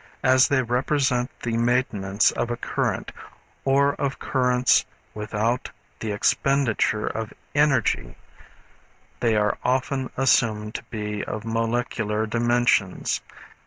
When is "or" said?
3.63-3.93